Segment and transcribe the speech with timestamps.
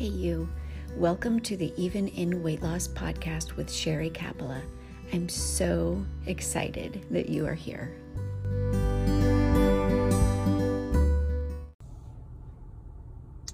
[0.00, 0.48] Hey, you.
[0.96, 4.62] Welcome to the Even in Weight Loss podcast with Sherry Capella.
[5.12, 7.92] I'm so excited that you are here.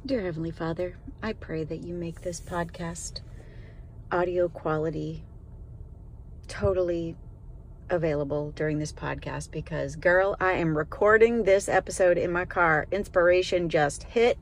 [0.07, 3.23] Dear Heavenly Father, I pray that you make this podcast
[4.13, 5.25] audio quality
[6.47, 7.17] totally
[7.91, 12.87] available during this podcast because, girl, I am recording this episode in my car.
[12.93, 14.39] Inspiration just hit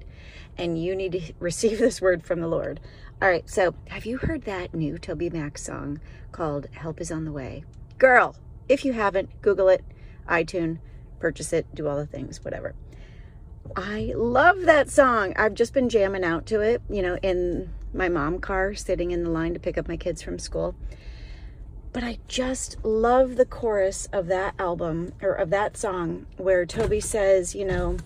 [0.57, 2.81] and you need to receive this word from the Lord.
[3.23, 6.01] All right, so have you heard that new TobyMac song
[6.33, 7.65] called Help is on the Way?
[7.99, 8.37] Girl,
[8.69, 9.85] if you haven't, Google it,
[10.29, 10.79] iTunes,
[11.21, 12.75] purchase it, do all the things, whatever.
[13.77, 15.33] I love that song.
[15.37, 19.25] I've just been jamming out to it, you know, in my mom car, sitting in
[19.25, 20.75] the line to pick up my kids from school.
[21.93, 27.01] But I just love the chorus of that album or of that song where Toby
[27.01, 27.97] says, you know,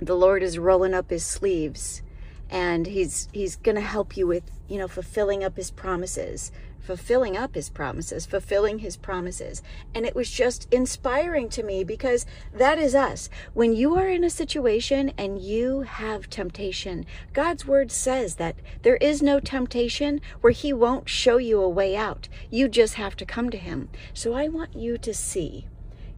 [0.00, 2.02] the Lord is rolling up his sleeves
[2.50, 7.36] and he's he's going to help you with, you know, fulfilling up his promises, fulfilling
[7.36, 9.62] up his promises, fulfilling his promises.
[9.94, 13.30] And it was just inspiring to me because that is us.
[13.54, 18.96] When you are in a situation and you have temptation, God's word says that there
[18.96, 22.28] is no temptation where he won't show you a way out.
[22.50, 23.88] You just have to come to him.
[24.12, 25.66] So I want you to see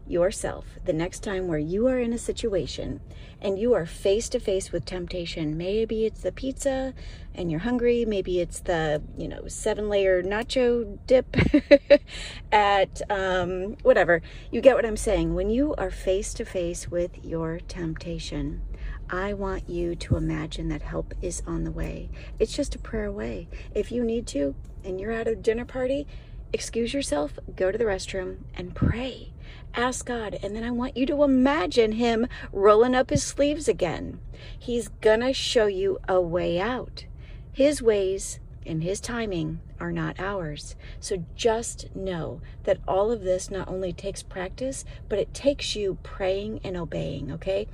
[0.09, 3.01] yourself the next time where you are in a situation
[3.41, 5.57] and you are face to face with temptation.
[5.57, 6.95] Maybe it's the pizza
[7.35, 8.05] and you're hungry.
[8.05, 11.37] Maybe it's the, you know, seven layer nacho dip
[12.53, 14.23] at um, whatever.
[14.51, 15.35] You get what I'm saying.
[15.35, 18.63] When you are face to face with your temptation,
[19.09, 22.11] I want you to imagine that help is on the way.
[22.39, 23.49] It's just a prayer away.
[23.75, 26.07] If you need to and you're at a dinner party,
[26.53, 29.33] excuse yourself, go to the restroom, and pray.
[29.75, 30.39] Ask God.
[30.43, 34.21] And then I want you to imagine Him rolling up His sleeves again.
[34.59, 37.07] He's going to show you a way out.
[37.53, 40.77] His ways and His timing are not ours.
[41.01, 45.99] So just know that all of this not only takes practice, but it takes you
[46.03, 47.67] praying and obeying, okay?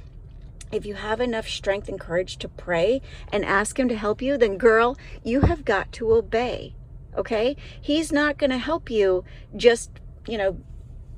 [0.70, 4.36] If you have enough strength and courage to pray and ask Him to help you,
[4.36, 6.74] then girl, you have got to obey
[7.16, 9.24] okay he's not going to help you
[9.56, 9.90] just
[10.26, 10.56] you know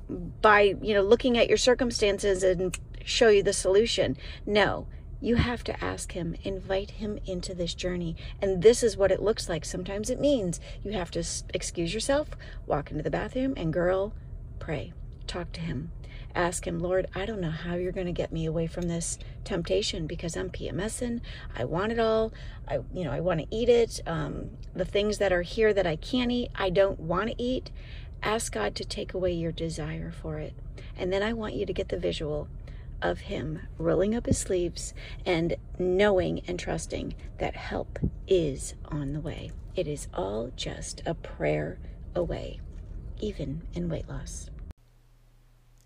[0.09, 4.87] by you know looking at your circumstances and show you the solution no
[5.21, 9.21] you have to ask him invite him into this journey and this is what it
[9.21, 11.23] looks like sometimes it means you have to
[11.53, 12.29] excuse yourself
[12.67, 14.13] walk into the bathroom and girl
[14.59, 14.93] pray
[15.27, 15.91] talk to him
[16.35, 19.17] ask him, Lord, I don't know how you're going to get me away from this
[19.43, 21.21] temptation because I'm PMSing.
[21.55, 22.33] I want it all.
[22.67, 24.01] I, you know, I want to eat it.
[24.05, 27.71] Um, the things that are here that I can't eat, I don't want to eat.
[28.25, 30.55] Ask God to take away your desire for it.
[30.97, 32.47] And then I want you to get the visual
[32.99, 34.95] of him rolling up his sleeves
[35.27, 39.51] and knowing and trusting that help is on the way.
[39.75, 41.77] It is all just a prayer
[42.15, 42.61] away,
[43.21, 44.49] even in weight loss.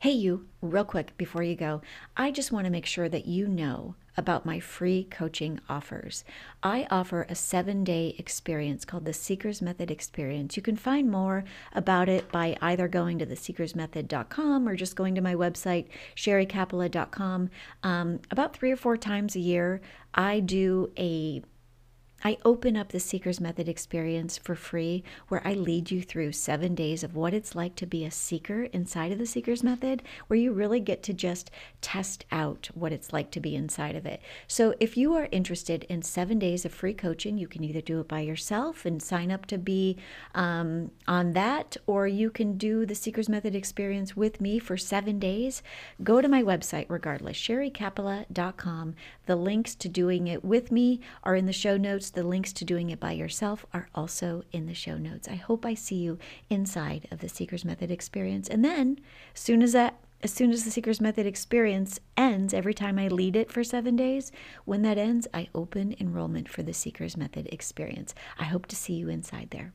[0.01, 1.81] Hey, you, real quick before you go,
[2.15, 6.23] I just want to make sure that you know about my free coaching offers.
[6.63, 10.55] I offer a seven day experience called the Seekers Method Experience.
[10.55, 11.43] You can find more
[11.73, 17.49] about it by either going to theseekersmethod.com or just going to my website, sherrycapella.com.
[17.83, 19.81] Um, about three or four times a year,
[20.13, 21.43] I do a
[22.23, 26.75] I open up the Seeker's Method experience for free, where I lead you through seven
[26.75, 30.39] days of what it's like to be a seeker inside of the Seeker's Method, where
[30.39, 31.49] you really get to just
[31.81, 34.21] test out what it's like to be inside of it.
[34.47, 38.01] So, if you are interested in seven days of free coaching, you can either do
[38.01, 39.97] it by yourself and sign up to be
[40.35, 45.19] um, on that, or you can do the Seeker's Method experience with me for seven
[45.19, 45.63] days.
[46.03, 48.95] Go to my website regardless, sherrycapella.com.
[49.25, 52.65] The links to doing it with me are in the show notes the links to
[52.65, 55.27] doing it by yourself are also in the show notes.
[55.27, 56.17] I hope I see you
[56.49, 58.47] inside of the Seeker's Method experience.
[58.47, 58.99] And then,
[59.33, 63.07] as soon as that as soon as the Seeker's Method experience ends, every time I
[63.07, 64.33] lead it for seven days,
[64.65, 68.13] when that ends, I open enrollment for the Seeker's Method experience.
[68.37, 69.71] I hope to see you inside there.